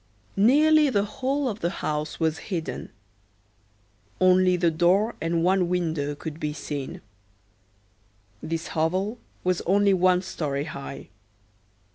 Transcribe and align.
Nearly 0.35 0.89
the 0.89 1.03
whole 1.03 1.47
of 1.47 1.59
the 1.59 1.69
house 1.85 2.19
was 2.19 2.39
hidden. 2.49 2.89
Only 4.19 4.57
the 4.57 4.71
door 4.71 5.13
and 5.21 5.43
one 5.43 5.69
window 5.69 6.15
could 6.15 6.39
be 6.39 6.53
seen. 6.53 7.01
This 8.41 8.69
hovel 8.69 9.19
was 9.43 9.61
only 9.67 9.93
one 9.93 10.23
story 10.23 10.63
high. 10.63 11.09